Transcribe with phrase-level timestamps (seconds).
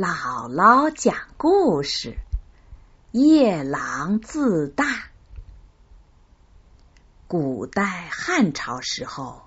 [0.00, 2.16] 姥姥讲故事：
[3.12, 5.10] 夜郎自大。
[7.28, 9.42] 古代汉朝时候，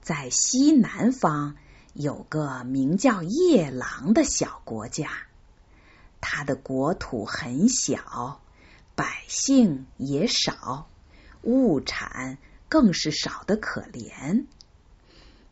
[0.00, 1.56] 在西南方
[1.92, 5.10] 有个名叫夜郎的小国家，
[6.22, 8.40] 它的国土很小，
[8.94, 10.88] 百姓也少，
[11.42, 12.38] 物产
[12.70, 14.46] 更是少得可怜。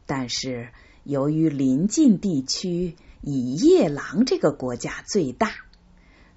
[0.07, 0.73] 但是
[1.05, 5.53] 由于邻近地区，以夜郎这个国家最大，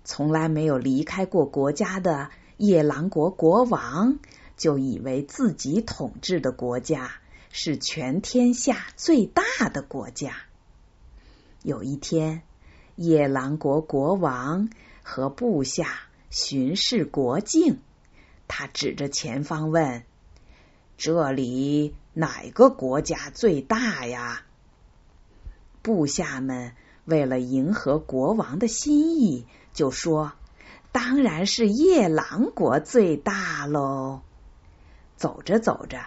[0.03, 4.19] 从来没有离开过国家的夜郎国国王，
[4.55, 7.11] 就以为自己统治的国家
[7.51, 10.35] 是全天下最大的国家。
[11.63, 12.43] 有一天，
[12.95, 14.69] 夜郎国国王
[15.01, 15.87] 和部下
[16.29, 17.79] 巡视国境，
[18.47, 20.03] 他指着前方问
[20.97, 24.43] ：“这里哪个国家最大呀？”
[25.85, 26.71] 部下们
[27.03, 30.33] 为了迎合国王的心意，就说
[30.91, 34.21] ：“当然是夜郎国最大喽。”
[35.15, 35.99] 走着走着，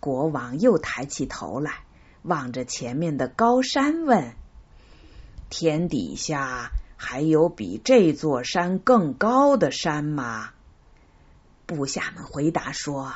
[0.00, 1.84] 国王又抬起头来，
[2.22, 4.32] 望着前面的高山，问
[5.50, 10.52] ：“天底下还有比这座山更高的山吗？”
[11.68, 13.12] 部下们回答说：“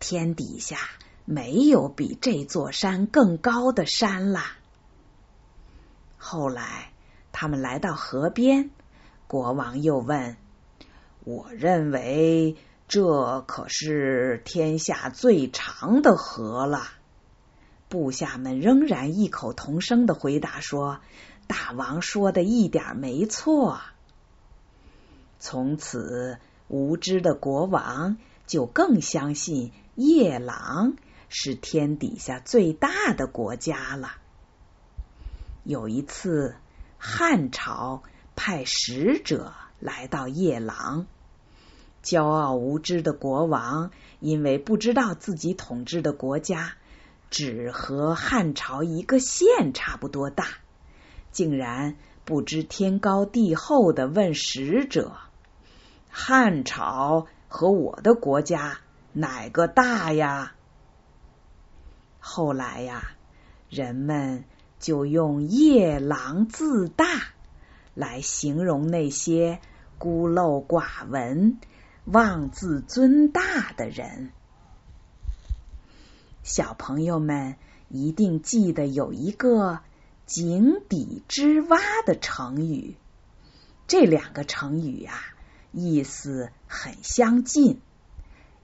[0.00, 0.76] 天底下
[1.24, 4.56] 没有比这座山更高的山啦。”
[6.32, 6.92] 后来，
[7.32, 8.70] 他们来到河边，
[9.26, 10.36] 国王又问
[11.26, 16.84] ：“我认为这可是天下最长的河了。”
[17.90, 21.00] 部下们仍然异口同声的回答说
[21.48, 23.80] ：“大王说的一点没错。”
[25.40, 30.94] 从此，无知的国王就更相信夜郎
[31.28, 34.12] 是天底下最大的国家了。
[35.62, 36.56] 有一次，
[36.98, 38.02] 汉朝
[38.34, 41.06] 派使者来到夜郎，
[42.02, 43.90] 骄傲无知的国王
[44.20, 46.72] 因为不知道自己统治的国家
[47.28, 50.46] 只和汉朝一个县差不多大，
[51.30, 55.12] 竟然不知天高地厚的问使者
[56.10, 58.80] ：“汉朝和我的国家
[59.12, 60.54] 哪个大呀？”
[62.18, 63.12] 后来呀，
[63.68, 64.44] 人们。
[64.80, 67.04] 就用“夜郎自大”
[67.94, 69.60] 来形容那些
[69.98, 71.58] 孤陋寡闻、
[72.06, 74.30] 妄自尊大的人。
[76.42, 77.56] 小朋友们
[77.90, 79.80] 一定记得有一个
[80.24, 82.96] “井底之蛙”的成语，
[83.86, 85.12] 这两个成语呀，
[85.72, 87.80] 意思很相近。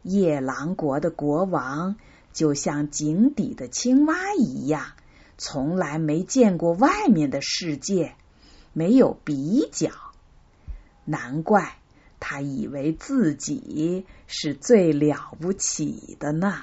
[0.02, 1.96] 夜郎国的国王
[2.32, 4.92] 就像井底的青蛙一样。
[5.38, 8.14] 从来没见过外面的世界，
[8.72, 9.90] 没有比较，
[11.04, 11.76] 难怪
[12.20, 16.62] 他以为自己是最了不起的呢。